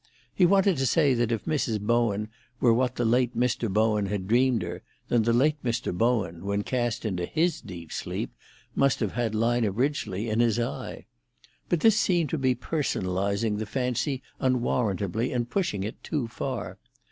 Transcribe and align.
He 0.33 0.47
wanted 0.47 0.77
to 0.77 0.87
say 0.87 1.13
that 1.13 1.31
if 1.31 1.45
Mrs. 1.45 1.79
Bowen 1.79 2.29
were 2.59 2.73
what 2.73 2.95
the 2.95 3.05
late 3.05 3.37
Mr. 3.37 3.71
Bowen 3.71 4.07
had 4.07 4.27
dreamed 4.27 4.63
her, 4.63 4.81
then 5.09 5.21
the 5.21 5.31
late 5.31 5.63
Mr. 5.63 5.95
Bowen, 5.95 6.43
when 6.43 6.63
cast 6.63 7.05
into 7.05 7.23
his 7.27 7.61
deep 7.63 7.91
sleep, 7.91 8.33
must 8.73 8.99
have 8.99 9.11
had 9.11 9.35
Lina 9.35 9.69
Ridgely 9.69 10.27
in 10.27 10.39
his 10.39 10.57
eye. 10.59 11.05
But 11.69 11.81
this 11.81 11.99
seemed 11.99 12.31
to 12.31 12.39
be 12.39 12.55
personalising 12.55 13.59
the 13.59 13.67
fantasy 13.67 14.23
unwarrantably, 14.39 15.31
and 15.31 15.47
pushing 15.47 15.83
it 15.83 16.01
too 16.03 16.27
far. 16.27 16.79